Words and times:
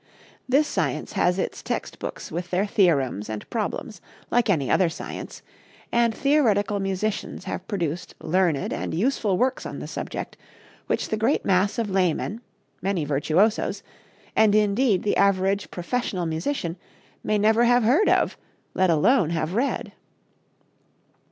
This 0.49 0.67
science 0.67 1.11
has 1.11 1.37
its 1.37 1.61
textbooks 1.61 2.31
with 2.31 2.49
their 2.49 2.65
theorems 2.65 3.29
and 3.29 3.47
problems, 3.51 4.01
like 4.31 4.49
any 4.49 4.67
other 4.67 4.89
science, 4.89 5.43
and 5.91 6.11
theoretical 6.11 6.79
musicians 6.79 7.43
have 7.43 7.67
produced 7.67 8.15
learned 8.19 8.73
and 8.73 8.95
useful 8.95 9.37
works 9.37 9.63
on 9.63 9.77
the 9.77 9.85
subject 9.85 10.37
which 10.87 11.09
the 11.09 11.17
great 11.17 11.45
mass 11.45 11.77
of 11.77 11.91
laymen, 11.91 12.41
many 12.81 13.05
virtuosos, 13.05 13.83
and 14.35 14.55
indeed 14.55 15.03
the 15.03 15.17
average 15.17 15.69
professional 15.69 16.25
musician, 16.25 16.77
may 17.23 17.37
never 17.37 17.65
have 17.65 17.83
heard 17.83 18.09
of, 18.09 18.39
let 18.73 18.89
alone 18.89 19.29
have 19.29 19.53
read. 19.53 19.91